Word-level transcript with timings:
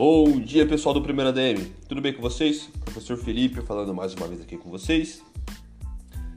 Bom 0.00 0.38
dia, 0.38 0.64
pessoal 0.64 0.94
do 0.94 1.02
Primeira 1.02 1.32
DM. 1.32 1.74
Tudo 1.88 2.00
bem 2.00 2.12
com 2.12 2.22
vocês? 2.22 2.70
Professor 2.84 3.16
Felipe 3.16 3.60
falando 3.62 3.92
mais 3.92 4.14
uma 4.14 4.28
vez 4.28 4.40
aqui 4.40 4.56
com 4.56 4.70
vocês. 4.70 5.24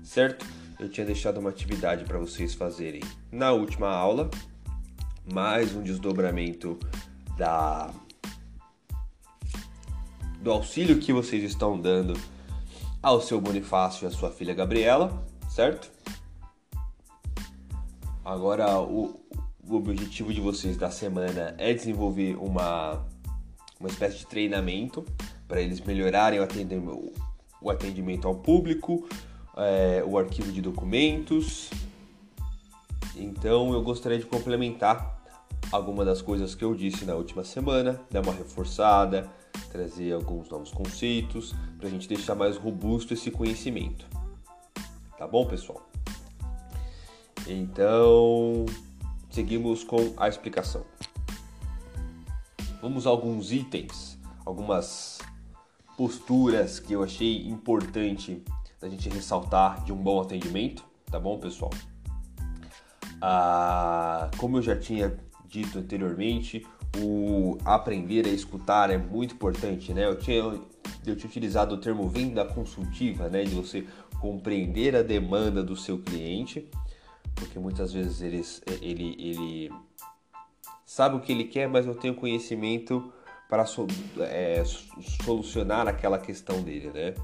Certo? 0.03 0.43
Eu 0.79 0.89
tinha 0.89 1.05
deixado 1.05 1.39
uma 1.39 1.51
atividade 1.51 2.03
para 2.03 2.17
vocês 2.17 2.55
fazerem 2.55 3.01
na 3.31 3.51
última 3.51 3.87
aula, 3.87 4.31
mais 5.31 5.76
um 5.76 5.83
desdobramento 5.83 6.79
da 7.37 7.94
do 10.41 10.51
auxílio 10.51 10.97
que 10.97 11.13
vocês 11.13 11.43
estão 11.43 11.79
dando 11.79 12.19
ao 12.99 13.21
seu 13.21 13.39
Bonifácio 13.39 14.05
e 14.05 14.07
à 14.07 14.09
sua 14.09 14.31
filha 14.31 14.55
Gabriela, 14.55 15.23
certo? 15.47 15.91
Agora 18.25 18.80
o, 18.80 19.22
o 19.64 19.75
objetivo 19.75 20.34
de 20.34 20.41
vocês 20.41 20.78
da 20.78 20.89
semana 20.89 21.53
é 21.59 21.72
desenvolver 21.75 22.36
uma 22.41 23.05
uma 23.81 23.90
espécie 23.90 24.20
de 24.20 24.27
treinamento 24.27 25.03
para 25.48 25.59
eles 25.59 25.81
melhorarem 25.81 26.39
o 26.39 26.44
atendimento, 26.44 27.12
o 27.59 27.70
atendimento 27.70 28.27
ao 28.27 28.35
público, 28.35 29.08
é, 29.58 30.03
o 30.05 30.17
arquivo 30.17 30.52
de 30.52 30.62
documentos. 30.62 31.70
Então 33.16 33.73
eu 33.73 33.81
gostaria 33.81 34.20
de 34.20 34.25
complementar 34.25 35.20
algumas 35.72 36.05
das 36.05 36.22
coisas 36.22 36.53
que 36.53 36.63
eu 36.63 36.75
disse 36.75 37.05
na 37.05 37.16
última 37.16 37.44
semana, 37.44 37.99
dar 38.09 38.22
uma 38.22 38.34
reforçada, 38.34 39.27
trazer 39.72 40.13
alguns 40.13 40.48
novos 40.50 40.72
conceitos 40.72 41.55
para 41.77 41.88
a 41.88 41.89
gente 41.91 42.08
deixar 42.08 42.36
mais 42.36 42.58
robusto 42.58 43.13
esse 43.13 43.31
conhecimento. 43.31 44.05
Tá 45.17 45.27
bom, 45.27 45.45
pessoal? 45.45 45.89
Então, 47.48 48.66
seguimos 49.30 49.84
com 49.84 50.13
a 50.17 50.30
explicação. 50.30 50.86
Vamos 52.82 53.06
a 53.06 53.12
alguns 53.12 53.52
itens, 53.52 54.18
algumas 54.44 55.20
posturas 55.96 56.80
que 56.80 56.94
eu 56.94 57.04
achei 57.04 57.46
importante 57.48 58.44
da 58.80 58.90
gente 58.90 59.08
ressaltar 59.08 59.84
de 59.84 59.94
um 59.94 59.98
bom 59.98 60.20
atendimento, 60.20 60.84
tá 61.06 61.20
bom, 61.20 61.38
pessoal? 61.40 61.70
Ah, 63.22 64.32
como 64.38 64.58
eu 64.58 64.62
já 64.64 64.76
tinha 64.76 65.16
dito 65.46 65.78
anteriormente, 65.78 66.66
o 66.98 67.56
aprender 67.64 68.26
a 68.26 68.30
escutar 68.30 68.90
é 68.90 68.98
muito 68.98 69.36
importante, 69.36 69.94
né? 69.94 70.06
Eu 70.06 70.18
tinha, 70.18 70.38
eu 70.38 71.16
tinha 71.16 71.30
utilizado 71.30 71.76
o 71.76 71.78
termo 71.78 72.09
venda 72.09 72.44
consultiva, 72.44 73.30
né? 73.30 73.44
De 73.44 73.54
você 73.54 73.86
compreender 74.20 74.96
a 74.96 75.04
demanda 75.04 75.64
do 75.64 75.76
seu 75.76 76.00
cliente, 76.00 76.68
porque 77.36 77.59
muitas 77.59 77.94
vezes 77.94 78.22
eles, 78.22 78.64
ele, 78.82 79.16
ele 79.20 79.72
sabe 81.02 81.16
o 81.16 81.19
que 81.19 81.31
ele 81.31 81.45
quer, 81.45 81.67
mas 81.67 81.83
não 81.83 81.95
tem 81.95 82.11
o 82.11 82.13
conhecimento 82.13 83.11
para 83.49 83.66
so, 83.66 83.88
é, 84.19 84.63
solucionar 85.25 85.88
aquela 85.88 86.19
questão 86.19 86.61
dele, 86.61 86.91
né? 86.94 87.16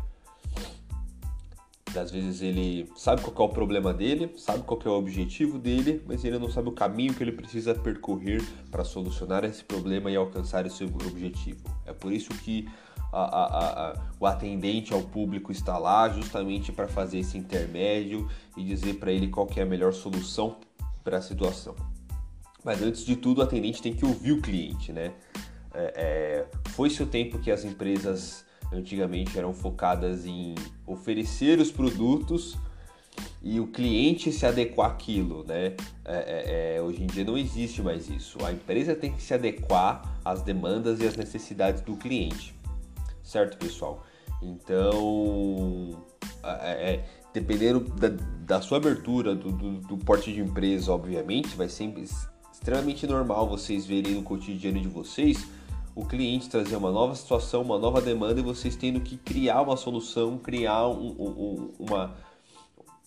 Às 1.95 2.09
vezes 2.09 2.41
ele 2.41 2.89
sabe 2.95 3.21
qual 3.21 3.47
é 3.47 3.51
o 3.51 3.53
problema 3.53 3.93
dele, 3.93 4.33
sabe 4.35 4.63
qual 4.63 4.79
é 4.83 4.89
o 4.89 4.93
objetivo 4.93 5.59
dele, 5.59 6.01
mas 6.07 6.25
ele 6.25 6.39
não 6.39 6.49
sabe 6.49 6.69
o 6.69 6.71
caminho 6.71 7.13
que 7.13 7.23
ele 7.23 7.31
precisa 7.31 7.75
percorrer 7.75 8.41
para 8.71 8.83
solucionar 8.83 9.43
esse 9.43 9.63
problema 9.63 10.09
e 10.09 10.15
alcançar 10.15 10.65
esse 10.65 10.83
objetivo. 10.83 11.61
É 11.85 11.93
por 11.93 12.11
isso 12.11 12.29
que 12.29 12.67
a, 13.13 13.21
a, 13.21 13.91
a, 13.91 13.93
o 14.19 14.25
atendente 14.25 14.91
ao 14.91 15.03
público 15.03 15.51
está 15.51 15.77
lá 15.77 16.09
justamente 16.09 16.71
para 16.71 16.87
fazer 16.87 17.19
esse 17.19 17.37
intermédio 17.37 18.27
e 18.57 18.63
dizer 18.63 18.95
para 18.95 19.11
ele 19.11 19.27
qual 19.27 19.47
é 19.55 19.61
a 19.61 19.65
melhor 19.67 19.93
solução 19.93 20.57
para 21.03 21.19
a 21.19 21.21
situação. 21.21 21.75
Mas 22.67 22.81
antes 22.81 23.05
de 23.05 23.15
tudo, 23.15 23.37
o 23.37 23.41
atendente 23.45 23.81
tem 23.81 23.93
que 23.93 24.05
ouvir 24.05 24.33
o 24.33 24.41
cliente, 24.41 24.91
né? 24.91 25.13
É, 25.73 25.93
é, 25.95 26.45
Foi-se 26.71 27.01
o 27.01 27.05
tempo 27.05 27.39
que 27.39 27.49
as 27.49 27.63
empresas 27.63 28.43
antigamente 28.73 29.37
eram 29.37 29.53
focadas 29.53 30.25
em 30.25 30.53
oferecer 30.85 31.59
os 31.59 31.71
produtos 31.71 32.57
e 33.41 33.57
o 33.61 33.67
cliente 33.67 34.33
se 34.33 34.45
adequar 34.45 34.91
àquilo, 34.91 35.45
né? 35.47 35.77
É, 36.03 36.75
é, 36.75 36.75
é, 36.75 36.81
hoje 36.81 37.01
em 37.01 37.07
dia 37.07 37.23
não 37.23 37.37
existe 37.37 37.81
mais 37.81 38.09
isso. 38.09 38.37
A 38.43 38.51
empresa 38.51 38.93
tem 38.93 39.13
que 39.13 39.23
se 39.23 39.33
adequar 39.33 40.19
às 40.25 40.41
demandas 40.41 40.99
e 40.99 41.07
às 41.07 41.15
necessidades 41.15 41.79
do 41.79 41.95
cliente, 41.95 42.53
certo, 43.23 43.57
pessoal? 43.57 44.05
Então, 44.41 46.03
é, 46.43 46.95
é, 46.95 47.05
dependendo 47.33 47.79
da, 47.79 48.09
da, 48.45 48.61
sua 48.61 48.77
abertura, 48.77 49.33
do, 49.33 49.53
do, 49.53 49.71
do 49.79 49.97
porte 49.97 50.33
de 50.33 50.41
empresa, 50.41 50.91
obviamente, 50.91 51.55
vai 51.55 51.69
sempre 51.69 52.05
extremamente 52.57 53.05
normal 53.05 53.47
vocês 53.47 53.85
verem 53.85 54.15
no 54.15 54.23
cotidiano 54.23 54.81
de 54.81 54.87
vocês 54.87 55.47
o 55.95 56.05
cliente 56.05 56.49
trazer 56.49 56.75
uma 56.75 56.91
nova 56.91 57.15
situação, 57.15 57.61
uma 57.61 57.77
nova 57.77 58.01
demanda 58.01 58.39
e 58.39 58.43
vocês 58.43 58.75
tendo 58.75 58.99
que 58.99 59.15
criar 59.17 59.61
uma 59.61 59.77
solução, 59.77 60.37
criar 60.37 60.87
um, 60.87 61.07
um, 61.07 61.73
uma, 61.79 62.15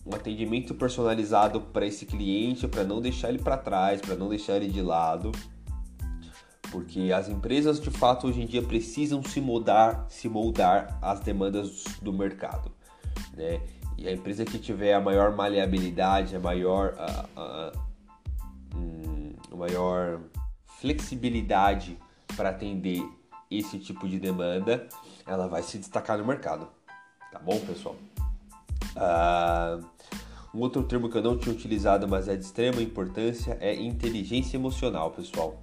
um 0.05 0.15
atendimento 0.15 0.73
personalizado 0.73 1.61
para 1.61 1.85
esse 1.85 2.05
cliente, 2.05 2.67
para 2.67 2.83
não 2.83 2.99
deixar 2.99 3.29
ele 3.29 3.39
para 3.39 3.57
trás, 3.57 4.01
para 4.01 4.15
não 4.15 4.27
deixar 4.29 4.55
ele 4.57 4.67
de 4.67 4.81
lado. 4.81 5.31
Porque 6.71 7.11
as 7.13 7.29
empresas 7.29 7.79
de 7.79 7.91
fato 7.91 8.27
hoje 8.27 8.41
em 8.41 8.45
dia 8.45 8.61
precisam 8.61 9.21
se 9.23 9.39
moldar, 9.39 10.05
se 10.09 10.27
moldar 10.27 10.97
às 11.01 11.19
demandas 11.19 11.83
do 12.01 12.11
mercado. 12.11 12.71
Né? 13.33 13.61
E 13.97 14.07
a 14.07 14.11
empresa 14.11 14.43
que 14.43 14.57
tiver 14.57 14.93
a 14.93 14.99
maior 14.99 15.35
maleabilidade, 15.35 16.35
a 16.35 16.39
maior. 16.39 16.95
A, 16.97 17.71
maior 19.57 20.19
flexibilidade 20.79 21.97
para 22.35 22.49
atender 22.49 23.03
esse 23.49 23.77
tipo 23.77 24.07
de 24.07 24.19
demanda, 24.19 24.87
ela 25.27 25.47
vai 25.47 25.61
se 25.61 25.77
destacar 25.77 26.17
no 26.17 26.25
mercado. 26.25 26.67
Tá 27.31 27.39
bom, 27.39 27.59
pessoal? 27.59 27.95
Uh, 28.95 29.85
um 30.53 30.59
outro 30.59 30.83
termo 30.83 31.09
que 31.09 31.17
eu 31.17 31.21
não 31.21 31.37
tinha 31.37 31.53
utilizado, 31.53 32.07
mas 32.07 32.27
é 32.27 32.35
de 32.35 32.43
extrema 32.43 32.81
importância, 32.81 33.57
é 33.61 33.75
inteligência 33.75 34.57
emocional, 34.57 35.11
pessoal. 35.11 35.61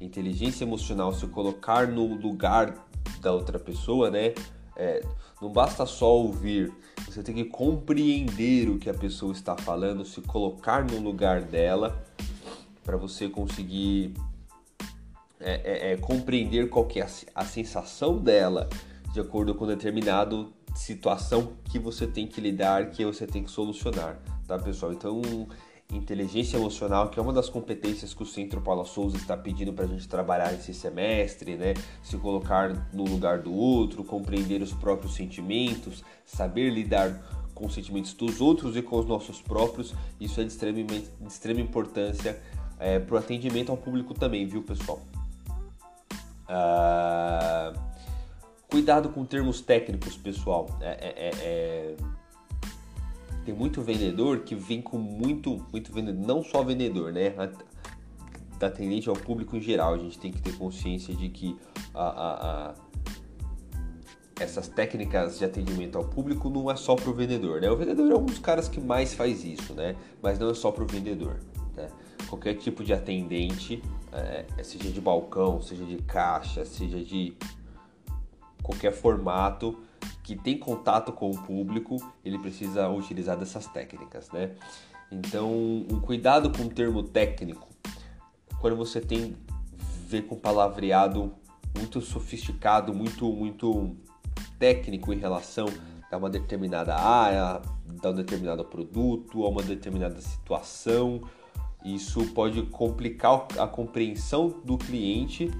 Inteligência 0.00 0.64
emocional, 0.64 1.12
se 1.12 1.26
colocar 1.26 1.86
no 1.86 2.06
lugar 2.14 2.74
da 3.20 3.32
outra 3.32 3.58
pessoa, 3.58 4.10
né? 4.10 4.34
É, 4.76 5.04
não 5.40 5.50
basta 5.50 5.84
só 5.84 6.16
ouvir, 6.16 6.72
você 7.04 7.22
tem 7.22 7.34
que 7.34 7.44
compreender 7.44 8.70
o 8.70 8.78
que 8.78 8.88
a 8.88 8.94
pessoa 8.94 9.32
está 9.32 9.54
falando, 9.54 10.04
se 10.04 10.20
colocar 10.22 10.84
no 10.84 10.98
lugar 10.98 11.42
dela 11.42 12.02
para 12.84 12.96
você 12.96 13.28
conseguir 13.28 14.14
é, 15.40 15.90
é, 15.90 15.92
é, 15.92 15.96
compreender 15.96 16.68
qual 16.68 16.86
que 16.86 17.00
é 17.00 17.02
a, 17.02 17.08
a, 17.34 17.44
sensação 17.44 18.16
dela 18.16 18.68
de 19.12 19.20
acordo 19.20 19.54
com 19.54 19.66
determinada 19.66 20.46
situação 20.74 21.52
que 21.64 21.78
você 21.78 22.06
tem 22.06 22.26
que 22.26 22.40
lidar, 22.40 22.90
que 22.90 23.04
você 23.04 23.26
tem 23.26 23.42
que 23.42 23.50
solucionar, 23.50 24.18
tá 24.46 24.58
pessoal? 24.58 24.92
Então, 24.92 25.20
inteligência 25.90 26.56
emocional, 26.56 27.10
que 27.10 27.18
é 27.18 27.22
uma 27.22 27.32
das 27.32 27.48
competências 27.48 28.14
que 28.14 28.22
o 28.22 28.26
Centro 28.26 28.60
Paula 28.60 28.84
Souza 28.84 29.16
está 29.16 29.36
pedindo 29.36 29.72
para 29.72 29.84
a 29.84 29.88
gente 29.88 30.08
trabalhar 30.08 30.54
esse 30.54 30.72
semestre, 30.72 31.56
né? 31.56 31.74
Se 32.02 32.16
colocar 32.16 32.88
no 32.92 33.04
lugar 33.04 33.40
do 33.40 33.52
outro, 33.52 34.04
compreender 34.04 34.62
os 34.62 34.72
próprios 34.72 35.14
sentimentos, 35.14 36.04
saber 36.24 36.70
lidar 36.70 37.20
com 37.52 37.66
os 37.66 37.74
sentimentos 37.74 38.14
dos 38.14 38.40
outros 38.40 38.76
e 38.76 38.82
com 38.82 38.98
os 38.98 39.06
nossos 39.06 39.42
próprios, 39.42 39.92
isso 40.20 40.40
é 40.40 40.44
de 40.44 40.52
extrema, 40.52 40.82
de 40.84 41.04
extrema 41.26 41.60
importância 41.60 42.40
é, 42.82 42.98
para 42.98 43.14
o 43.14 43.18
atendimento 43.18 43.70
ao 43.70 43.76
público 43.78 44.12
também, 44.12 44.44
viu, 44.44 44.62
pessoal? 44.62 45.00
Ah, 46.48 47.72
cuidado 48.68 49.08
com 49.08 49.24
termos 49.24 49.60
técnicos, 49.60 50.16
pessoal. 50.16 50.66
É, 50.80 50.90
é, 50.90 51.14
é, 51.16 51.30
é, 51.42 51.96
tem 53.44 53.54
muito 53.54 53.80
vendedor 53.80 54.40
que 54.40 54.56
vem 54.56 54.82
com 54.82 54.98
muito, 54.98 55.64
muito 55.70 55.92
vendedor, 55.92 56.26
não 56.26 56.42
só 56.42 56.62
vendedor, 56.64 57.12
né? 57.12 57.30
Da 58.58 58.66
atendente 58.66 59.08
ao 59.08 59.14
público 59.14 59.56
em 59.56 59.60
geral. 59.60 59.94
A 59.94 59.98
gente 59.98 60.18
tem 60.18 60.32
que 60.32 60.42
ter 60.42 60.56
consciência 60.58 61.14
de 61.14 61.28
que 61.28 61.56
a, 61.94 62.02
a, 62.02 62.70
a 62.70 62.74
essas 64.40 64.66
técnicas 64.66 65.38
de 65.38 65.44
atendimento 65.44 65.96
ao 65.96 66.04
público 66.04 66.50
não 66.50 66.68
é 66.68 66.74
só 66.74 66.96
para 66.96 67.08
o 67.08 67.14
vendedor, 67.14 67.60
né? 67.60 67.70
O 67.70 67.76
vendedor 67.76 68.10
é 68.10 68.16
um 68.16 68.26
dos 68.26 68.40
caras 68.40 68.68
que 68.68 68.80
mais 68.80 69.14
faz 69.14 69.44
isso, 69.44 69.72
né? 69.72 69.94
Mas 70.20 70.36
não 70.36 70.50
é 70.50 70.54
só 70.54 70.72
para 70.72 70.82
o 70.82 70.86
vendedor. 70.86 71.38
Qualquer 72.32 72.54
tipo 72.54 72.82
de 72.82 72.94
atendente, 72.94 73.82
é, 74.10 74.46
seja 74.64 74.90
de 74.90 75.02
balcão, 75.02 75.60
seja 75.60 75.84
de 75.84 75.98
caixa, 75.98 76.64
seja 76.64 77.04
de 77.04 77.36
qualquer 78.62 78.90
formato 78.90 79.78
que 80.22 80.34
tem 80.34 80.56
contato 80.56 81.12
com 81.12 81.30
o 81.30 81.36
público, 81.42 81.96
ele 82.24 82.38
precisa 82.38 82.88
utilizar 82.88 83.36
dessas 83.36 83.66
técnicas, 83.66 84.30
né? 84.30 84.52
Então, 85.10 85.52
um 85.52 86.00
cuidado 86.00 86.50
com 86.50 86.62
o 86.62 86.70
termo 86.70 87.02
técnico. 87.02 87.68
Quando 88.62 88.76
você 88.76 88.98
tem 88.98 89.36
ver 90.06 90.22
com 90.22 90.34
palavreado 90.34 91.34
muito 91.76 92.00
sofisticado, 92.00 92.94
muito 92.94 93.30
muito 93.30 93.94
técnico 94.58 95.12
em 95.12 95.18
relação 95.18 95.66
a 96.10 96.16
uma 96.16 96.30
determinada 96.30 96.94
área, 96.94 97.60
a 98.02 98.08
um 98.08 98.14
determinado 98.14 98.64
produto, 98.64 99.44
a 99.44 99.50
uma 99.50 99.62
determinada 99.62 100.18
situação, 100.18 101.20
isso 101.84 102.26
pode 102.32 102.62
complicar 102.62 103.46
a 103.58 103.66
compreensão 103.66 104.60
do 104.64 104.78
cliente 104.78 105.50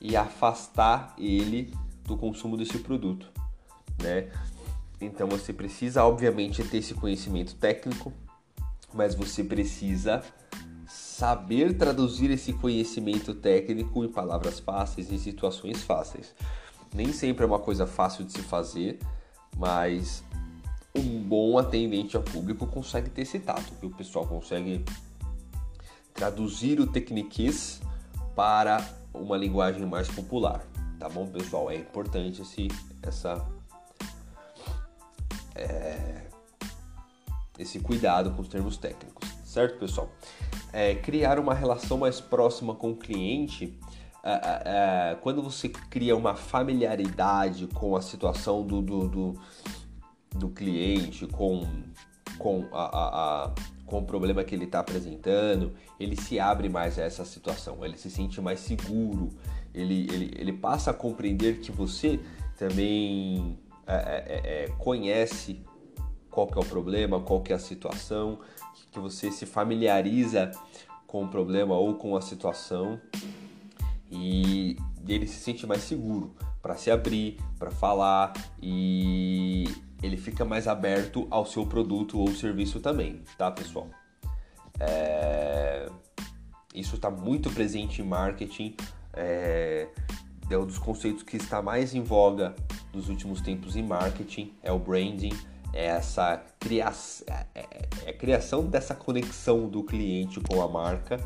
e 0.00 0.16
afastar 0.16 1.14
ele 1.18 1.72
do 2.04 2.16
consumo 2.16 2.56
desse 2.56 2.78
produto, 2.78 3.30
né? 4.02 4.30
Então 5.00 5.28
você 5.28 5.52
precisa, 5.52 6.04
obviamente, 6.04 6.62
ter 6.64 6.78
esse 6.78 6.94
conhecimento 6.94 7.54
técnico, 7.54 8.12
mas 8.92 9.14
você 9.14 9.42
precisa 9.42 10.22
saber 10.86 11.76
traduzir 11.76 12.30
esse 12.30 12.52
conhecimento 12.52 13.34
técnico 13.34 14.04
em 14.04 14.08
palavras 14.08 14.58
fáceis, 14.58 15.10
em 15.10 15.18
situações 15.18 15.82
fáceis. 15.82 16.34
Nem 16.94 17.12
sempre 17.12 17.44
é 17.44 17.46
uma 17.46 17.58
coisa 17.58 17.86
fácil 17.86 18.24
de 18.24 18.32
se 18.32 18.42
fazer, 18.42 18.98
mas 19.56 20.24
um 20.94 21.22
bom 21.22 21.56
atendente 21.56 22.16
ao 22.16 22.22
público 22.22 22.66
consegue 22.66 23.08
ter 23.08 23.22
esse 23.22 23.38
tato, 23.38 23.72
que 23.78 23.86
o 23.86 23.90
pessoal 23.90 24.26
consegue 24.26 24.84
traduzir 26.14 26.80
o 26.80 26.86
tecniquez 26.86 27.80
para 28.34 28.84
uma 29.12 29.36
linguagem 29.36 29.84
mais 29.86 30.08
popular, 30.08 30.64
tá 30.98 31.08
bom, 31.08 31.26
pessoal? 31.26 31.70
É 31.70 31.76
importante 31.76 32.42
esse, 32.42 32.68
essa, 33.02 33.46
é, 35.54 36.26
esse 37.58 37.80
cuidado 37.80 38.30
com 38.32 38.42
os 38.42 38.48
termos 38.48 38.76
técnicos, 38.76 39.28
certo, 39.44 39.78
pessoal? 39.78 40.10
É, 40.72 40.94
criar 40.94 41.38
uma 41.38 41.54
relação 41.54 41.98
mais 41.98 42.20
próxima 42.20 42.74
com 42.74 42.92
o 42.92 42.96
cliente 42.96 43.78
é, 44.22 44.32
é, 44.32 44.62
é, 45.12 45.14
quando 45.16 45.42
você 45.42 45.68
cria 45.68 46.14
uma 46.14 46.34
familiaridade 46.34 47.66
com 47.68 47.96
a 47.96 48.02
situação 48.02 48.62
do, 48.66 48.82
do, 48.82 49.08
do, 49.08 49.40
do 50.36 50.48
cliente, 50.50 51.26
com, 51.26 51.66
com, 52.38 52.68
a, 52.70 52.82
a, 52.82 53.44
a, 53.46 53.54
com 53.90 53.98
o 53.98 54.04
problema 54.04 54.44
que 54.44 54.54
ele 54.54 54.66
está 54.66 54.78
apresentando, 54.78 55.74
ele 55.98 56.14
se 56.14 56.38
abre 56.38 56.68
mais 56.68 56.96
a 56.96 57.02
essa 57.02 57.24
situação, 57.24 57.84
ele 57.84 57.98
se 57.98 58.08
sente 58.08 58.40
mais 58.40 58.60
seguro, 58.60 59.30
ele, 59.74 60.06
ele, 60.12 60.32
ele 60.38 60.52
passa 60.52 60.92
a 60.92 60.94
compreender 60.94 61.58
que 61.58 61.72
você 61.72 62.20
também 62.56 63.58
é, 63.84 63.94
é, 63.94 64.40
é, 64.44 64.68
conhece 64.78 65.60
qual 66.30 66.46
que 66.46 66.56
é 66.56 66.60
o 66.60 66.64
problema, 66.64 67.20
qual 67.20 67.40
que 67.40 67.52
é 67.52 67.56
a 67.56 67.58
situação, 67.58 68.38
que 68.92 69.00
você 69.00 69.32
se 69.32 69.44
familiariza 69.44 70.52
com 71.04 71.24
o 71.24 71.28
problema 71.28 71.74
ou 71.74 71.94
com 71.94 72.16
a 72.16 72.20
situação 72.20 73.00
e 74.08 74.76
ele 75.08 75.26
se 75.26 75.40
sente 75.40 75.66
mais 75.66 75.82
seguro 75.82 76.32
para 76.62 76.76
se 76.76 76.92
abrir, 76.92 77.38
para 77.58 77.72
falar 77.72 78.32
e 78.62 79.64
ele 80.02 80.16
fica 80.16 80.44
mais 80.44 80.66
aberto 80.66 81.26
ao 81.30 81.44
seu 81.44 81.66
produto 81.66 82.18
ou 82.18 82.32
serviço 82.34 82.80
também, 82.80 83.22
tá 83.36 83.50
pessoal? 83.50 83.88
É... 84.78 85.88
Isso 86.74 86.94
está 86.94 87.10
muito 87.10 87.50
presente 87.50 88.00
em 88.00 88.04
marketing, 88.04 88.76
é... 89.12 89.88
é 90.48 90.58
um 90.58 90.66
dos 90.66 90.78
conceitos 90.78 91.22
que 91.22 91.36
está 91.36 91.60
mais 91.60 91.94
em 91.94 92.02
voga 92.02 92.54
nos 92.92 93.08
últimos 93.08 93.40
tempos 93.40 93.76
em 93.76 93.82
marketing, 93.82 94.52
é 94.62 94.72
o 94.72 94.78
branding, 94.78 95.32
é 95.72 95.86
essa 95.86 96.42
criação, 96.58 97.26
é, 97.28 97.46
é, 97.54 97.88
é 98.06 98.10
a 98.10 98.12
criação 98.12 98.64
dessa 98.64 98.94
conexão 98.94 99.68
do 99.68 99.84
cliente 99.84 100.40
com 100.40 100.60
a 100.60 100.68
marca 100.68 101.18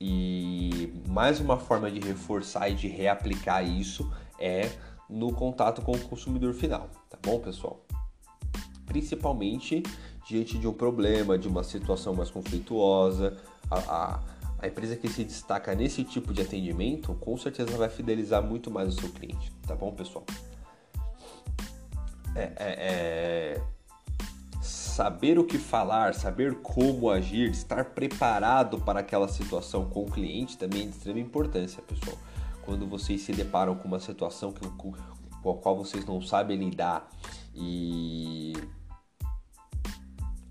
e 0.00 0.92
mais 1.08 1.40
uma 1.40 1.58
forma 1.58 1.90
de 1.90 2.00
reforçar 2.00 2.68
e 2.70 2.74
de 2.74 2.88
reaplicar 2.88 3.64
isso 3.66 4.10
é 4.38 4.70
no 5.08 5.32
contato 5.32 5.82
com 5.82 5.92
o 5.92 6.00
consumidor 6.00 6.52
final, 6.54 6.88
tá 7.08 7.18
bom, 7.22 7.38
pessoal? 7.40 7.80
Principalmente 8.86 9.82
diante 10.26 10.58
de 10.58 10.68
um 10.68 10.72
problema, 10.72 11.38
de 11.38 11.48
uma 11.48 11.64
situação 11.64 12.14
mais 12.14 12.30
conflituosa, 12.30 13.36
a, 13.70 13.78
a, 13.78 14.20
a 14.58 14.66
empresa 14.66 14.96
que 14.96 15.08
se 15.08 15.24
destaca 15.24 15.74
nesse 15.74 16.04
tipo 16.04 16.32
de 16.32 16.42
atendimento 16.42 17.14
com 17.14 17.36
certeza 17.36 17.76
vai 17.76 17.88
fidelizar 17.88 18.42
muito 18.42 18.70
mais 18.70 18.94
o 18.94 19.00
seu 19.00 19.08
cliente, 19.08 19.50
tá 19.66 19.74
bom, 19.74 19.92
pessoal? 19.92 20.24
é, 22.38 22.52
é, 22.56 23.58
é 23.58 23.62
saber 24.60 25.38
o 25.38 25.44
que 25.44 25.58
falar, 25.58 26.14
saber 26.14 26.56
como 26.56 27.10
agir, 27.10 27.50
estar 27.50 27.84
preparado 27.86 28.80
para 28.80 29.00
aquela 29.00 29.28
situação 29.28 29.88
com 29.88 30.04
o 30.04 30.10
cliente 30.10 30.56
também 30.56 30.82
é 30.82 30.84
de 30.84 30.90
extrema 30.90 31.20
importância, 31.20 31.82
pessoal. 31.82 32.16
Quando 32.68 32.86
vocês 32.86 33.22
se 33.22 33.32
deparam 33.32 33.74
com 33.74 33.88
uma 33.88 33.98
situação 33.98 34.52
que, 34.52 34.68
com, 34.72 34.92
a 34.92 35.54
qual 35.54 35.74
vocês 35.74 36.04
não 36.04 36.20
sabem 36.20 36.58
lidar 36.58 37.08
e 37.54 38.52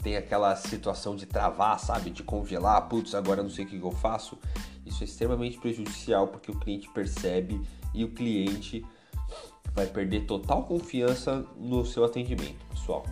tem 0.01 0.17
aquela 0.17 0.55
situação 0.55 1.15
de 1.15 1.27
travar, 1.27 1.79
sabe, 1.79 2.09
de 2.09 2.23
congelar, 2.23 2.89
putz, 2.89 3.13
agora 3.13 3.43
não 3.43 3.51
sei 3.51 3.65
o 3.65 3.67
que 3.67 3.79
eu 3.79 3.91
faço, 3.91 4.35
isso 4.83 5.03
é 5.03 5.05
extremamente 5.05 5.59
prejudicial 5.59 6.27
porque 6.27 6.49
o 6.49 6.59
cliente 6.59 6.89
percebe 6.89 7.61
e 7.93 8.03
o 8.03 8.11
cliente 8.11 8.83
vai 9.75 9.85
perder 9.85 10.25
total 10.25 10.63
confiança 10.63 11.45
no 11.55 11.85
seu 11.85 12.03
atendimento, 12.03 12.65
pessoal. 12.71 13.05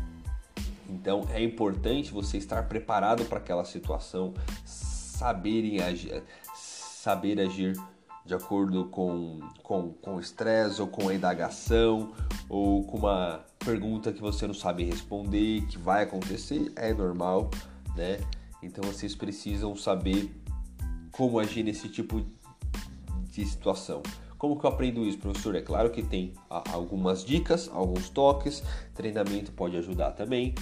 Então 0.90 1.28
é 1.30 1.44
importante 1.44 2.12
você 2.12 2.40
estar 2.40 2.68
preparado 2.68 3.24
para 3.26 3.38
aquela 3.38 3.66
situação, 3.66 4.34
saber 4.66 5.80
agir, 5.84 6.24
saber 6.56 7.40
agir 7.40 7.80
de 8.26 8.34
acordo 8.34 8.86
com 8.86 9.40
com 9.62 9.94
com 9.94 10.20
estresse 10.20 10.82
ou 10.82 10.88
com 10.88 11.10
a 11.10 11.14
indagação 11.14 12.12
ou 12.50 12.84
com 12.84 12.98
uma 12.98 13.46
pergunta 13.60 14.12
que 14.12 14.22
você 14.22 14.48
não 14.48 14.54
sabe 14.54 14.84
responder, 14.84 15.66
que 15.68 15.78
vai 15.78 16.04
acontecer, 16.04 16.72
é 16.76 16.94
normal, 16.94 17.50
né? 17.96 18.20
Então 18.62 18.84
vocês 18.84 19.16
precisam 19.16 19.76
saber 19.76 20.34
como 21.12 21.40
agir 21.40 21.64
nesse 21.64 21.88
tipo 21.88 22.26
de 23.32 23.46
situação. 23.46 24.02
Como 24.38 24.60
que 24.60 24.66
eu 24.66 24.70
aprendo 24.70 25.06
isso, 25.06 25.18
professor? 25.18 25.56
É 25.56 25.62
claro 25.62 25.90
que 25.90 26.04
tem 26.04 26.34
algumas 26.50 27.24
dicas, 27.24 27.70
alguns 27.74 28.10
toques, 28.10 28.62
treinamento 28.94 29.52
pode 29.52 29.78
ajudar 29.78 30.12
também, 30.12 30.54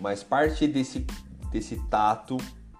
mas 0.00 0.22
parte 0.22 0.66
desse, 0.66 1.06
desse 1.50 1.76
tato 1.88 2.36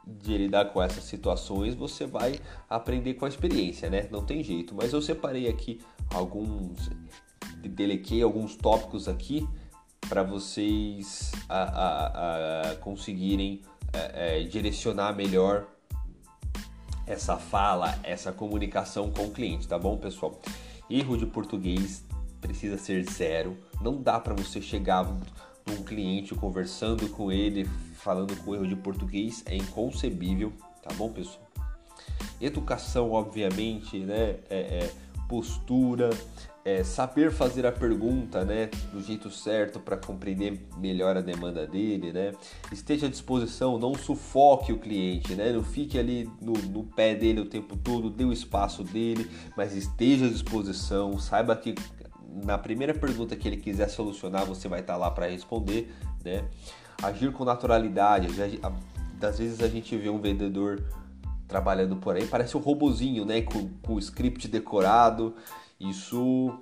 de 0.06 0.38
lidar 0.38 0.67
com 0.67 0.81
essas 0.81 1.05
situações 1.05 1.75
você 1.75 2.06
vai 2.06 2.38
aprender 2.70 3.14
com 3.14 3.25
a 3.25 3.29
experiência, 3.29 3.91
né? 3.91 4.06
Não 4.11 4.25
tem 4.25 4.43
jeito. 4.43 4.75
Mas 4.75 4.93
eu 4.93 5.03
separei 5.03 5.49
aqui 5.49 5.81
alguns, 6.14 6.91
delequei 7.62 8.23
alguns 8.23 8.55
tópicos 8.55 9.08
aqui 9.08 9.47
para 10.08 10.23
vocês 10.23 11.32
a, 11.49 11.62
a, 11.62 12.70
a 12.70 12.76
conseguirem 12.76 13.62
é, 13.93 14.41
é, 14.41 14.43
direcionar 14.44 15.13
melhor 15.13 15.67
essa 17.06 17.36
fala, 17.36 17.98
essa 18.03 18.32
comunicação 18.32 19.10
com 19.10 19.27
o 19.27 19.31
cliente, 19.31 19.67
tá 19.67 19.79
bom, 19.79 19.96
pessoal? 19.96 20.41
Erro 20.89 21.17
de 21.17 21.27
português 21.27 22.05
precisa 22.41 22.79
ser 22.79 23.08
zero. 23.10 23.56
Não 23.81 24.01
dá 24.01 24.20
para 24.20 24.34
você 24.34 24.60
chegar 24.60 25.06
um 25.69 25.82
cliente 25.84 26.34
conversando 26.34 27.08
com 27.08 27.31
ele, 27.32 27.69
falando 27.96 28.36
com 28.44 28.55
erro 28.55 28.67
de 28.67 28.76
português, 28.76 29.43
é 29.46 29.56
inconcebível, 29.56 30.53
tá 30.82 30.94
bom, 30.94 31.10
pessoal? 31.10 31.46
Educação, 32.41 33.12
obviamente, 33.12 33.98
né? 33.98 34.36
É, 34.48 34.58
é, 34.84 34.93
postura, 35.29 36.10
é, 36.67 36.82
saber 36.82 37.31
fazer 37.31 37.65
a 37.65 37.70
pergunta, 37.70 38.44
né, 38.44 38.69
do 38.93 39.00
jeito 39.00 39.31
certo 39.31 39.79
para 39.79 39.96
compreender 39.96 40.67
melhor 40.76 41.17
a 41.17 41.20
demanda 41.20 41.65
dele, 41.65 42.12
né? 42.12 42.32
Esteja 42.72 43.06
à 43.06 43.08
disposição, 43.08 43.79
não 43.79 43.94
sufoque 43.94 44.72
o 44.72 44.79
cliente, 44.79 45.34
né? 45.36 45.53
Não 45.53 45.62
fique 45.62 45.96
ali 45.96 46.29
no, 46.41 46.53
no 46.53 46.82
pé 46.82 47.15
dele 47.15 47.41
o 47.41 47.46
tempo 47.46 47.76
todo, 47.76 48.10
dê 48.10 48.24
o 48.24 48.32
espaço 48.32 48.82
dele, 48.82 49.31
mas 49.56 49.76
esteja 49.76 50.26
à 50.26 50.29
disposição, 50.29 51.19
saiba 51.19 51.55
que 51.55 51.74
na 52.44 52.58
primeira 52.58 52.93
pergunta 52.93 53.36
que 53.36 53.46
ele 53.46 53.56
quiser 53.56 53.88
solucionar, 53.88 54.44
você 54.44 54.67
vai 54.69 54.81
estar 54.81 54.96
lá 54.96 55.10
para 55.10 55.29
responder, 55.29 55.94
né? 56.24 56.44
Agir 57.03 57.32
com 57.32 57.44
naturalidade. 57.44 58.29
Das 59.19 59.38
vezes 59.38 59.60
a 59.62 59.69
gente 59.69 59.96
vê 59.96 60.08
um 60.08 60.20
vendedor 60.20 60.82
trabalhando 61.48 61.96
por 61.96 62.17
aí, 62.17 62.26
parece 62.26 62.56
um 62.56 62.60
robozinho, 62.60 63.24
né? 63.24 63.43
Com, 63.43 63.69
com 63.82 63.94
o 63.94 63.98
script 63.98 64.48
decorado. 64.48 65.34
Isso 65.79 66.58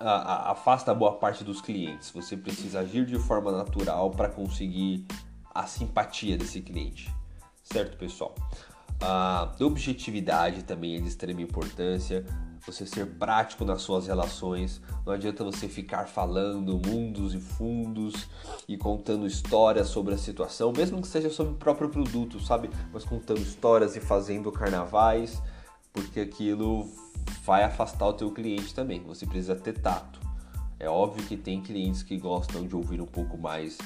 afasta 0.00 0.94
boa 0.94 1.12
parte 1.12 1.44
dos 1.44 1.60
clientes. 1.60 2.10
Você 2.10 2.36
precisa 2.36 2.80
agir 2.80 3.04
de 3.06 3.18
forma 3.18 3.52
natural 3.52 4.10
para 4.10 4.28
conseguir 4.28 5.06
a 5.54 5.66
simpatia 5.66 6.36
desse 6.36 6.60
cliente, 6.60 7.14
certo, 7.62 7.96
pessoal? 7.98 8.34
A 9.02 9.52
objetividade 9.60 10.62
também 10.62 10.96
é 10.96 11.00
de 11.00 11.08
extrema 11.08 11.42
importância 11.42 12.24
você 12.64 12.86
ser 12.86 13.06
prático 13.06 13.64
nas 13.64 13.82
suas 13.82 14.06
relações. 14.06 14.80
Não 15.04 15.12
adianta 15.12 15.42
você 15.42 15.68
ficar 15.68 16.06
falando 16.06 16.80
mundos 16.86 17.34
e 17.34 17.40
fundos 17.40 18.28
e 18.68 18.76
contando 18.76 19.26
histórias 19.26 19.88
sobre 19.88 20.14
a 20.14 20.18
situação, 20.18 20.72
mesmo 20.72 21.00
que 21.00 21.08
seja 21.08 21.28
sobre 21.28 21.54
o 21.54 21.56
próprio 21.56 21.88
produto, 21.88 22.38
sabe? 22.40 22.70
Mas 22.92 23.04
contando 23.04 23.40
histórias 23.40 23.96
e 23.96 24.00
fazendo 24.00 24.52
carnavais, 24.52 25.42
porque 25.92 26.20
aquilo 26.20 26.88
vai 27.44 27.64
afastar 27.64 28.06
o 28.06 28.12
teu 28.12 28.30
cliente 28.30 28.74
também. 28.74 29.02
Você 29.04 29.26
precisa 29.26 29.56
ter 29.56 29.80
tato. 29.80 30.20
É 30.78 30.88
óbvio 30.88 31.24
que 31.26 31.36
tem 31.36 31.60
clientes 31.60 32.02
que 32.02 32.16
gostam 32.16 32.66
de 32.66 32.74
ouvir 32.74 33.00
um 33.00 33.06
pouco 33.06 33.36
mais 33.36 33.78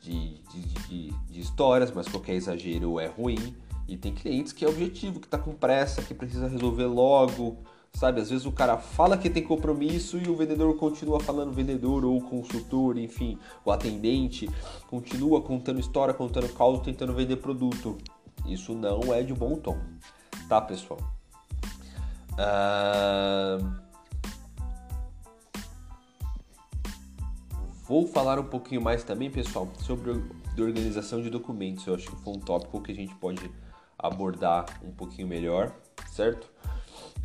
de, 0.00 0.34
de, 0.50 0.60
de, 0.60 1.10
de 1.30 1.40
histórias, 1.40 1.90
mas 1.90 2.08
qualquer 2.08 2.34
exagero 2.34 3.00
é 3.00 3.06
ruim. 3.06 3.54
E 3.88 3.96
tem 3.96 4.12
clientes 4.12 4.52
que 4.52 4.66
é 4.66 4.68
objetivo, 4.68 5.18
que 5.18 5.26
está 5.26 5.38
com 5.38 5.54
pressa, 5.54 6.02
que 6.02 6.12
precisa 6.12 6.46
resolver 6.46 6.84
logo, 6.84 7.56
sabe? 7.94 8.20
Às 8.20 8.28
vezes 8.28 8.44
o 8.44 8.52
cara 8.52 8.76
fala 8.76 9.16
que 9.16 9.30
tem 9.30 9.42
compromisso 9.42 10.18
e 10.18 10.28
o 10.28 10.36
vendedor 10.36 10.76
continua 10.76 11.18
falando 11.18 11.52
vendedor 11.52 12.04
ou 12.04 12.20
consultor, 12.20 12.98
enfim, 12.98 13.38
o 13.64 13.70
atendente 13.70 14.46
continua 14.88 15.40
contando 15.40 15.80
história, 15.80 16.12
contando 16.12 16.52
causa, 16.52 16.82
tentando 16.82 17.14
vender 17.14 17.36
produto. 17.36 17.96
Isso 18.46 18.74
não 18.74 19.14
é 19.14 19.22
de 19.22 19.32
bom 19.32 19.56
tom, 19.56 19.78
tá, 20.50 20.60
pessoal? 20.60 21.00
Uh... 22.34 23.88
Vou 27.88 28.06
falar 28.06 28.38
um 28.38 28.44
pouquinho 28.44 28.82
mais 28.82 29.02
também, 29.02 29.30
pessoal, 29.30 29.66
sobre 29.78 30.10
organização 30.58 31.22
de 31.22 31.30
documentos. 31.30 31.86
Eu 31.86 31.94
acho 31.94 32.10
que 32.10 32.16
foi 32.16 32.34
um 32.34 32.38
tópico 32.38 32.82
que 32.82 32.92
a 32.92 32.94
gente 32.94 33.14
pode 33.14 33.50
abordar 33.98 34.66
um 34.84 34.92
pouquinho 34.92 35.26
melhor, 35.26 35.72
certo? 36.12 36.48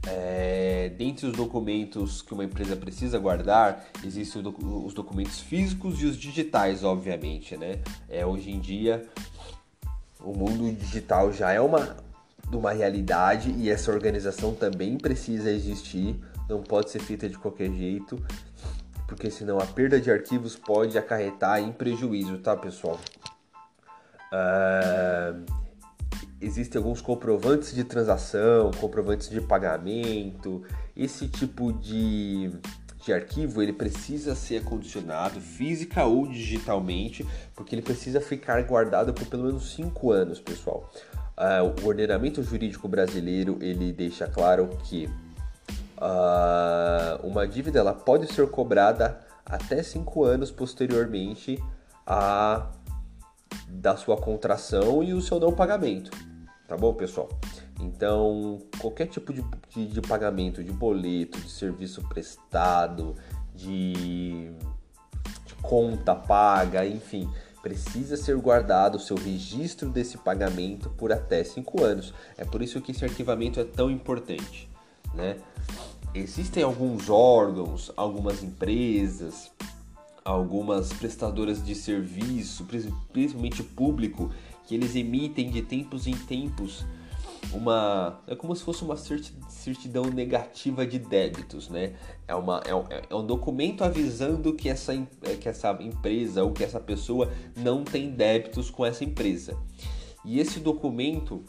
É, 0.05 0.89
dentre 0.97 1.27
os 1.27 1.33
documentos 1.33 2.21
que 2.21 2.33
uma 2.33 2.43
empresa 2.43 2.75
precisa 2.75 3.17
guardar, 3.17 3.85
existem 4.03 4.41
os 4.41 4.93
documentos 4.93 5.39
físicos 5.39 6.01
e 6.01 6.05
os 6.05 6.17
digitais, 6.17 6.83
obviamente, 6.83 7.55
né? 7.55 7.79
É, 8.09 8.25
hoje 8.25 8.51
em 8.51 8.59
dia, 8.59 9.07
o 10.19 10.37
mundo 10.37 10.75
digital 10.77 11.31
já 11.31 11.51
é 11.51 11.61
uma, 11.61 11.95
uma 12.51 12.73
realidade 12.73 13.51
e 13.51 13.69
essa 13.69 13.91
organização 13.91 14.53
também 14.53 14.97
precisa 14.97 15.49
existir, 15.49 16.19
não 16.49 16.61
pode 16.61 16.89
ser 16.89 16.99
feita 16.99 17.29
de 17.29 17.37
qualquer 17.37 17.71
jeito, 17.71 18.21
porque 19.07 19.31
senão 19.31 19.57
a 19.57 19.65
perda 19.65 20.01
de 20.01 20.11
arquivos 20.11 20.55
pode 20.55 20.97
acarretar 20.97 21.61
em 21.61 21.71
prejuízo, 21.71 22.37
tá, 22.39 22.57
pessoal? 22.57 22.99
Uh, 24.33 25.62
existem 26.43 26.79
alguns 26.79 27.01
comprovantes 27.01 27.73
de 27.73 27.83
transação, 27.83 28.71
comprovantes 28.79 29.29
de 29.29 29.39
pagamento, 29.41 30.63
esse 30.95 31.27
tipo 31.27 31.71
de, 31.73 32.51
de 33.03 33.13
arquivo 33.13 33.61
ele 33.61 33.73
precisa 33.73 34.35
ser 34.35 34.57
acondicionado 34.57 35.39
física 35.39 36.03
ou 36.05 36.27
digitalmente, 36.27 37.25
porque 37.55 37.75
ele 37.75 37.81
precisa 37.81 38.19
ficar 38.19 38.61
guardado 38.63 39.13
por 39.13 39.25
pelo 39.27 39.45
menos 39.45 39.73
5 39.73 40.11
anos, 40.11 40.39
pessoal. 40.39 40.89
Uh, 41.37 41.83
o 41.83 41.87
ordenamento 41.87 42.43
jurídico 42.43 42.87
brasileiro 42.87 43.57
ele 43.59 43.91
deixa 43.91 44.27
claro 44.27 44.69
que 44.83 45.09
uh, 45.97 47.25
uma 47.25 47.47
dívida 47.47 47.79
ela 47.79 47.93
pode 47.93 48.31
ser 48.31 48.47
cobrada 48.49 49.19
até 49.45 49.81
5 49.81 50.23
anos 50.23 50.51
posteriormente 50.51 51.61
a 52.05 52.69
da 53.67 53.95
sua 53.97 54.17
contração 54.17 55.03
e 55.03 55.13
o 55.13 55.21
seu 55.21 55.39
não 55.39 55.51
pagamento. 55.51 56.11
Tá 56.73 56.77
bom, 56.77 56.91
pessoal? 56.91 57.29
Então, 57.79 58.59
qualquer 58.79 59.05
tipo 59.05 59.31
de, 59.31 59.45
de, 59.69 59.85
de 59.85 60.01
pagamento, 60.01 60.63
de 60.63 60.71
boleto, 60.71 61.39
de 61.39 61.47
serviço 61.47 62.01
prestado, 62.09 63.15
de, 63.53 64.49
de 65.45 65.53
conta 65.61 66.15
paga, 66.15 66.83
enfim, 66.83 67.29
precisa 67.61 68.17
ser 68.17 68.35
guardado 68.37 68.95
o 68.95 68.99
seu 68.99 69.15
registro 69.15 69.87
desse 69.87 70.17
pagamento 70.17 70.89
por 70.89 71.11
até 71.11 71.43
5 71.43 71.83
anos. 71.83 72.11
É 72.39 72.43
por 72.43 72.59
isso 72.63 72.81
que 72.81 72.91
esse 72.91 73.05
arquivamento 73.05 73.59
é 73.59 73.63
tão 73.63 73.91
importante, 73.91 74.67
né? 75.13 75.37
Existem 76.11 76.63
alguns 76.63 77.07
órgãos, 77.07 77.91
algumas 77.95 78.41
empresas, 78.41 79.51
algumas 80.25 80.91
prestadoras 80.91 81.63
de 81.63 81.75
serviço, 81.75 82.65
principalmente 83.11 83.61
público, 83.61 84.31
que 84.65 84.75
eles 84.75 84.95
emitem 84.95 85.49
de 85.49 85.61
tempos 85.61 86.07
em 86.07 86.13
tempos 86.13 86.85
uma 87.51 88.19
é 88.27 88.35
como 88.35 88.55
se 88.55 88.63
fosse 88.63 88.83
uma 88.83 88.95
certidão 88.95 90.05
negativa 90.05 90.85
de 90.85 90.97
débitos, 90.97 91.69
né? 91.69 91.93
É, 92.27 92.33
uma, 92.35 92.61
é, 92.65 92.73
um, 92.73 92.83
é 93.09 93.15
um 93.15 93.25
documento 93.25 93.83
avisando 93.83 94.53
que 94.53 94.69
essa, 94.69 94.93
que 95.39 95.47
essa 95.47 95.71
empresa 95.81 96.43
ou 96.43 96.51
que 96.51 96.63
essa 96.63 96.79
pessoa 96.79 97.31
não 97.55 97.83
tem 97.83 98.09
débitos 98.11 98.69
com 98.69 98.85
essa 98.85 99.03
empresa. 99.03 99.57
E 100.25 100.39
esse 100.39 100.59
documento 100.59 101.43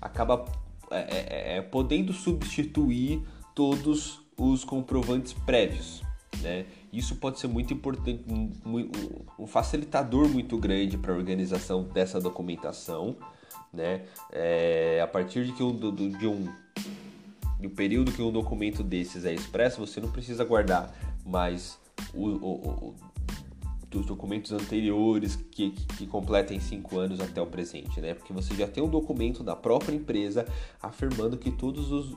acaba 0.00 0.44
é, 0.90 0.98
é, 0.98 1.26
é, 1.54 1.56
é 1.58 1.62
podendo 1.62 2.12
substituir 2.12 3.22
todos 3.54 4.20
os 4.36 4.64
comprovantes 4.64 5.32
prévios, 5.32 6.02
né? 6.42 6.66
Isso 6.92 7.16
pode 7.16 7.38
ser 7.38 7.48
muito 7.48 7.74
importante, 7.74 8.24
um, 8.28 9.46
facilitador 9.46 10.28
muito 10.28 10.56
grande 10.56 10.96
para 10.96 11.12
a 11.12 11.16
organização 11.16 11.84
dessa 11.84 12.20
documentação, 12.20 13.16
né? 13.72 14.02
É, 14.32 15.00
a 15.02 15.06
partir 15.06 15.44
de 15.44 15.52
que 15.52 15.62
um, 15.62 15.76
de 15.76 16.26
um 16.26 16.48
do 17.60 17.70
período 17.70 18.12
que 18.12 18.22
um 18.22 18.30
documento 18.30 18.82
desses 18.82 19.24
é 19.24 19.32
expresso, 19.32 19.84
você 19.84 20.00
não 20.00 20.10
precisa 20.10 20.44
guardar 20.44 20.94
mais 21.24 21.78
o, 22.14 22.26
o, 22.26 22.88
o 22.88 22.94
dos 23.88 24.04
documentos 24.04 24.52
anteriores 24.52 25.36
que, 25.36 25.70
que, 25.70 25.86
que, 25.86 26.06
completem 26.06 26.60
cinco 26.60 26.98
anos 26.98 27.20
até 27.20 27.40
o 27.40 27.46
presente, 27.46 28.00
né? 28.00 28.14
Porque 28.14 28.32
você 28.32 28.54
já 28.54 28.66
tem 28.66 28.82
um 28.82 28.88
documento 28.88 29.42
da 29.42 29.54
própria 29.54 29.94
empresa 29.94 30.46
afirmando 30.82 31.38
que 31.38 31.50
todos 31.50 31.90
os, 31.92 32.14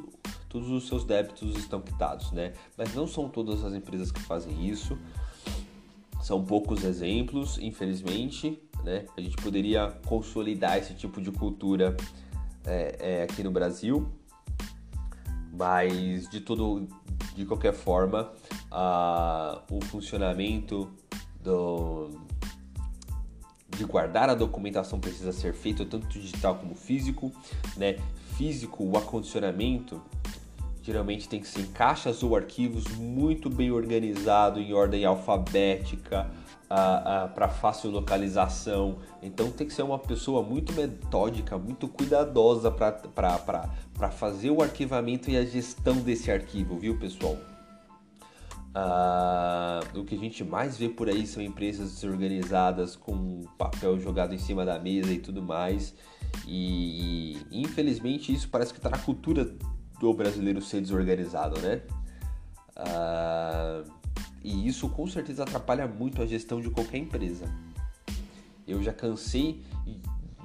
todos 0.50 0.70
os 0.70 0.88
seus 0.88 1.06
débitos 1.06 1.56
estão 1.56 1.80
quitados, 1.80 2.32
né? 2.32 2.54
Mas 2.76 2.94
não 2.96 3.08
são 3.08 3.30
todas 3.30 3.64
as 3.64 3.74
empresas 3.74 4.12
que 4.12 4.20
fazem 4.20 4.68
isso. 4.68 4.98
São 6.22 6.44
poucos 6.44 6.84
exemplos, 6.84 7.58
infelizmente, 7.60 8.62
né? 8.84 9.06
A 9.16 9.22
gente 9.22 9.38
poderia 9.38 9.92
consolidar 10.06 10.78
esse 10.78 10.94
tipo 10.96 11.22
de 11.22 11.32
cultura 11.32 11.96
é, 12.66 12.96
é, 13.00 13.24
aqui 13.24 13.44
no 13.44 13.52
Brasil, 13.52 14.12
mas 15.54 16.28
de 16.30 16.42
todo, 16.42 16.88
de 17.36 17.46
qualquer 17.46 17.74
forma, 17.74 18.34
a, 18.72 19.62
o 19.72 19.84
funcionamento 19.86 20.92
do, 21.42 22.10
de 23.78 23.86
guardar 23.86 24.30
a 24.30 24.36
documentação 24.36 25.00
precisa 25.00 25.32
ser 25.32 25.54
feito 25.54 25.86
tanto 25.86 26.08
digital 26.08 26.56
como 26.56 26.76
físico, 26.76 27.32
né? 27.78 27.98
Físico, 28.36 28.84
o 28.84 28.98
acondicionamento 28.98 30.02
geralmente 30.82 31.28
tem 31.28 31.40
que 31.40 31.48
ser 31.48 31.68
caixas 31.68 32.24
ou 32.24 32.36
arquivos 32.36 32.86
muito 32.96 33.50
bem 33.50 33.72
organizado 33.72 34.60
em 34.60 34.74
ordem 34.74 35.06
alfabética 35.06 36.30
uh, 36.70 37.26
uh, 37.26 37.30
para 37.34 37.50
fácil 37.50 37.90
localização. 37.90 38.98
Então 39.22 39.52
tem 39.52 39.68
que 39.68 39.74
ser 39.74 39.84
uma 39.84 40.00
pessoa 40.00 40.42
muito 40.42 40.74
metódica, 40.74 41.58
muito 41.58 41.88
cuidadosa 41.88 42.72
para 42.72 44.12
fazer 44.12 44.52
o 44.52 44.62
arquivamento 44.62 45.30
e 45.30 45.38
a 45.38 45.46
gestão 45.46 45.96
desse 45.98 46.32
arquivo, 46.32 46.78
viu 46.78 46.98
pessoal? 46.98 47.38
Uh, 48.70 50.00
o 50.00 50.06
que 50.06 50.14
a 50.14 50.18
gente 50.18 50.44
mais 50.44 50.78
vê 50.78 50.88
por 50.88 51.10
aí 51.10 51.26
são 51.26 51.42
empresas 51.42 51.92
desorganizadas 51.96 52.96
com 52.96 53.42
papel 53.58 54.00
jogado 54.00 54.34
em 54.34 54.38
cima 54.38 54.64
da 54.64 54.78
mesa 54.80 55.12
e 55.12 55.18
tudo 55.18 55.42
mais. 55.42 55.96
E, 56.48 57.38
e 57.52 57.62
infelizmente 57.62 58.32
isso 58.32 58.48
parece 58.50 58.72
que 58.72 58.80
está 58.80 58.90
na 58.90 59.00
cultura 59.00 59.52
do 60.00 60.14
brasileiro 60.14 60.62
ser 60.62 60.82
desorganizado, 60.82 61.60
né? 61.62 61.82
Uh, 62.78 63.92
e 64.44 64.68
isso 64.68 64.90
com 64.90 65.06
certeza 65.08 65.44
atrapalha 65.44 65.88
muito 65.88 66.22
a 66.22 66.26
gestão 66.26 66.62
de 66.62 66.70
qualquer 66.70 66.98
empresa. 66.98 67.46
Eu 68.68 68.82
já 68.82 68.94
cansei 68.94 69.64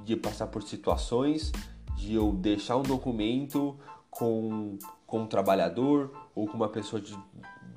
de 0.05 0.17
passar 0.17 0.49
por 0.49 0.63
situações 0.63 1.53
de 1.97 2.15
eu 2.15 2.33
deixar 2.33 2.77
um 2.77 2.83
documento 2.83 3.77
com, 4.11 4.79
com 5.07 5.23
um 5.23 5.27
trabalhador 5.27 6.13
ou 6.35 6.47
com 6.47 6.57
uma 6.57 6.69
pessoa 6.69 7.01
de, 7.01 7.17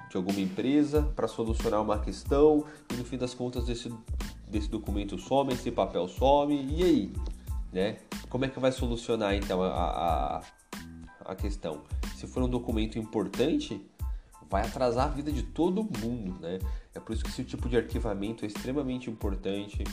de 0.10 0.17
alguma 0.17 0.39
empresa 0.39 1.03
para 1.15 1.27
solucionar 1.27 1.81
uma 1.81 2.00
questão 2.00 2.65
e 2.91 2.96
no 2.96 3.05
fim 3.05 3.17
das 3.17 3.34
contas 3.34 3.69
esse, 3.69 3.93
desse 4.48 4.69
documento 4.69 5.17
some, 5.17 5.53
esse 5.53 5.72
papel 5.72 6.07
some 6.07 6.55
e 6.55 6.84
aí? 6.84 7.13
Né? 7.72 8.00
Como 8.29 8.46
é 8.46 8.48
que 8.48 8.60
vai 8.60 8.72
solucionar 8.72 9.36
então 9.36 9.62
a, 9.62 9.67
a, 9.67 10.41
a 11.27 11.36
questão. 11.36 11.84
Se 12.15 12.25
for 12.25 12.41
um 12.41 12.50
documento 12.50 12.98
importante, 12.98 13.86
vai 14.50 14.65
atrasar 14.65 15.07
a 15.07 15.10
vida 15.10 15.31
de 15.31 15.43
todo 15.43 15.84
mundo, 15.84 16.39
né? 16.39 16.60
É 16.96 17.00
por 17.00 17.13
isso 17.13 17.24
que 17.24 17.29
esse 17.29 17.43
tipo 17.43 17.67
de 17.69 17.77
arquivamento 17.77 18.46
é 18.46 18.48
extremamente 18.48 19.10
importante. 19.10 19.84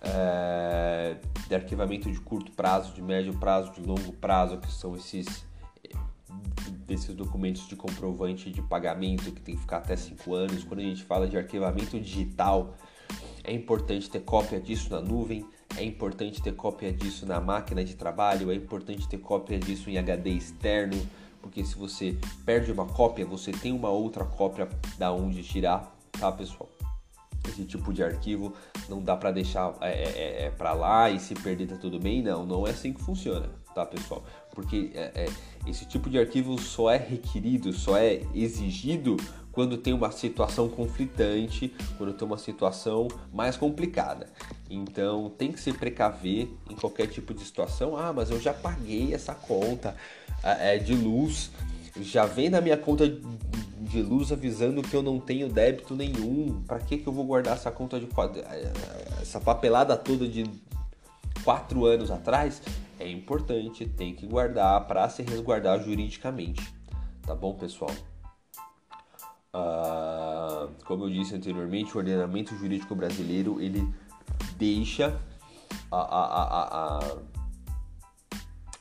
É, 0.00 1.16
de 1.48 1.54
arquivamento 1.54 2.10
de 2.10 2.20
curto 2.20 2.52
prazo, 2.52 2.94
de 2.94 3.02
médio 3.02 3.34
prazo, 3.38 3.72
de 3.72 3.80
longo 3.80 4.12
prazo, 4.14 4.58
que 4.58 4.70
são 4.72 4.96
esses 4.96 5.44
desses 6.86 7.14
documentos 7.14 7.66
de 7.66 7.74
comprovante 7.74 8.50
de 8.50 8.62
pagamento 8.62 9.32
que 9.32 9.40
tem 9.40 9.56
que 9.56 9.60
ficar 9.60 9.78
até 9.78 9.96
5 9.96 10.34
anos. 10.34 10.64
Quando 10.64 10.80
a 10.80 10.84
gente 10.84 11.02
fala 11.02 11.28
de 11.28 11.36
arquivamento 11.36 11.98
digital, 11.98 12.74
é 13.42 13.52
importante 13.52 14.08
ter 14.08 14.20
cópia 14.20 14.60
disso 14.60 14.90
na 14.90 15.00
nuvem, 15.00 15.44
é 15.76 15.84
importante 15.84 16.42
ter 16.42 16.54
cópia 16.54 16.92
disso 16.92 17.26
na 17.26 17.40
máquina 17.40 17.84
de 17.84 17.94
trabalho, 17.94 18.50
é 18.50 18.54
importante 18.54 19.08
ter 19.08 19.18
cópia 19.18 19.58
disso 19.58 19.90
em 19.90 19.98
HD 19.98 20.30
externo, 20.30 20.96
porque 21.40 21.64
se 21.64 21.76
você 21.76 22.16
perde 22.44 22.72
uma 22.72 22.86
cópia, 22.86 23.24
você 23.24 23.52
tem 23.52 23.72
uma 23.72 23.90
outra 23.90 24.24
cópia 24.24 24.68
da 24.98 25.12
onde 25.12 25.42
tirar, 25.42 25.96
tá, 26.18 26.32
pessoal? 26.32 26.68
esse 27.48 27.64
tipo 27.64 27.92
de 27.92 28.02
arquivo 28.02 28.52
não 28.88 29.02
dá 29.02 29.16
para 29.16 29.30
deixar 29.30 29.74
é, 29.80 29.90
é, 29.90 30.02
é, 30.02 30.46
é 30.46 30.50
para 30.50 30.72
lá 30.72 31.10
e 31.10 31.18
se 31.18 31.34
perder 31.34 31.66
tá 31.68 31.76
tudo 31.76 31.98
bem. 31.98 32.22
Não, 32.22 32.44
não 32.44 32.66
é 32.66 32.70
assim 32.70 32.92
que 32.92 33.00
funciona, 33.00 33.48
tá 33.74 33.84
pessoal? 33.86 34.24
Porque 34.54 34.90
é, 34.94 35.12
é, 35.14 35.28
esse 35.66 35.86
tipo 35.86 36.08
de 36.10 36.18
arquivo 36.18 36.60
só 36.60 36.90
é 36.90 36.96
requerido, 36.96 37.72
só 37.72 37.96
é 37.96 38.22
exigido 38.34 39.16
quando 39.56 39.78
tem 39.78 39.94
uma 39.94 40.10
situação 40.10 40.68
conflitante, 40.68 41.72
quando 41.96 42.12
tem 42.12 42.28
uma 42.28 42.36
situação 42.36 43.08
mais 43.32 43.56
complicada. 43.56 44.26
Então 44.68 45.30
tem 45.30 45.50
que 45.50 45.58
se 45.58 45.72
precaver 45.72 46.50
em 46.68 46.74
qualquer 46.74 47.06
tipo 47.06 47.32
de 47.32 47.42
situação. 47.42 47.96
Ah, 47.96 48.12
mas 48.12 48.30
eu 48.30 48.38
já 48.38 48.52
paguei 48.52 49.14
essa 49.14 49.34
conta 49.34 49.96
é, 50.42 50.76
de 50.76 50.94
luz, 50.94 51.50
já 52.02 52.26
vem 52.26 52.50
na 52.50 52.60
minha 52.60 52.76
conta 52.76 53.08
de 53.08 54.02
luz 54.02 54.30
avisando 54.30 54.82
que 54.82 54.94
eu 54.94 55.02
não 55.02 55.18
tenho 55.18 55.48
débito 55.48 55.96
nenhum. 55.96 56.62
Para 56.66 56.78
que 56.80 56.98
que 56.98 57.06
eu 57.06 57.12
vou 57.12 57.24
guardar 57.24 57.54
essa 57.54 57.70
conta 57.70 57.98
de 57.98 58.06
essa 59.22 59.40
papelada 59.40 59.96
toda 59.96 60.28
de 60.28 60.44
quatro 61.42 61.86
anos 61.86 62.10
atrás? 62.10 62.60
É 63.00 63.08
importante, 63.10 63.86
tem 63.86 64.14
que 64.14 64.26
guardar 64.26 64.86
para 64.86 65.08
se 65.08 65.22
resguardar 65.22 65.82
juridicamente, 65.82 66.62
tá 67.22 67.34
bom, 67.34 67.54
pessoal? 67.54 67.90
Uh, 69.56 70.68
como 70.84 71.04
eu 71.04 71.10
disse 71.10 71.34
anteriormente, 71.34 71.94
o 71.94 71.98
ordenamento 71.98 72.54
jurídico 72.56 72.94
brasileiro 72.94 73.58
ele 73.58 73.88
deixa 74.58 75.18
a, 75.90 75.96
a, 75.96 76.98
a, 77.00 77.16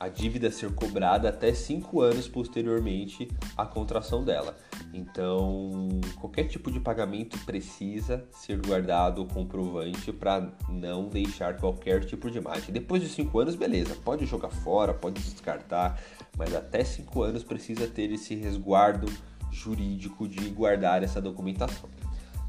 a, 0.01 0.09
dívida 0.09 0.51
ser 0.51 0.73
cobrada 0.73 1.29
até 1.29 1.53
cinco 1.53 2.01
anos 2.01 2.27
posteriormente 2.27 3.29
à 3.55 3.65
contração 3.65 4.21
dela. 4.25 4.57
Então, 4.93 5.87
qualquer 6.19 6.43
tipo 6.49 6.69
de 6.69 6.81
pagamento 6.81 7.37
precisa 7.45 8.25
ser 8.31 8.59
guardado 8.59 9.25
comprovante 9.27 10.11
para 10.11 10.51
não 10.67 11.07
deixar 11.07 11.55
qualquer 11.55 12.03
tipo 12.03 12.29
de 12.29 12.41
margem. 12.41 12.73
Depois 12.73 13.01
de 13.01 13.07
cinco 13.07 13.39
anos, 13.39 13.55
beleza, 13.55 13.95
pode 14.03 14.25
jogar 14.25 14.49
fora, 14.49 14.93
pode 14.93 15.21
descartar, 15.21 16.01
mas 16.37 16.53
até 16.53 16.83
cinco 16.83 17.23
anos 17.23 17.45
precisa 17.45 17.87
ter 17.87 18.11
esse 18.11 18.35
resguardo 18.35 19.09
jurídico 19.55 20.27
de 20.27 20.49
guardar 20.49 21.01
essa 21.03 21.21
documentação. 21.21 21.89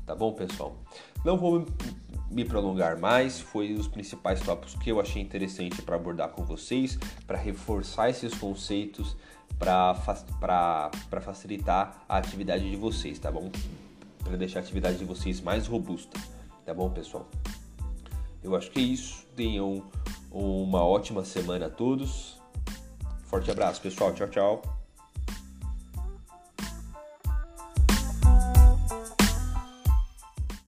Tá 0.05 0.15
bom, 0.15 0.33
pessoal? 0.33 0.77
Não 1.25 1.37
vou 1.39 1.67
me 2.31 2.45
prolongar 2.45 2.99
mais, 2.99 3.41
foi 3.41 3.73
os 3.73 3.89
principais 3.89 4.41
tópicos 4.41 4.75
que 4.75 4.91
eu 4.91 5.01
achei 5.01 5.23
interessante 5.23 5.81
para 5.83 5.97
abordar 5.97 6.29
com 6.31 6.45
vocês, 6.45 6.99
para 7.27 7.39
reforçar 7.39 8.11
esses 8.11 8.35
conceitos, 8.35 9.17
para 9.59 9.95
facilitar 11.23 12.05
a 12.09 12.19
atividade 12.19 12.69
de 12.69 12.77
vocês, 12.77 13.19
tá 13.19 13.31
bom? 13.31 13.51
Para 14.23 14.37
deixar 14.37 14.61
a 14.61 14.63
atividade 14.63 14.99
de 14.99 15.05
vocês 15.05 15.41
mais 15.41 15.67
robusta, 15.67 16.21
tá 16.65 16.75
bom, 16.75 16.91
pessoal? 16.91 17.29
Eu 18.43 18.55
acho 18.55 18.71
que 18.71 18.79
é 18.79 18.83
isso. 18.83 19.27
Tenham 19.35 19.83
uma 20.31 20.85
ótima 20.85 21.25
semana 21.25 21.67
a 21.67 21.71
todos. 21.71 22.41
Forte 23.25 23.51
abraço, 23.51 23.81
pessoal. 23.81 24.13
Tchau, 24.13 24.29
tchau. 24.29 24.76